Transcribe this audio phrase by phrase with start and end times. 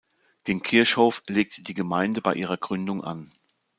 [0.47, 3.31] Den Kirchhof legte die Gemeinde bei ihrer Gründung an.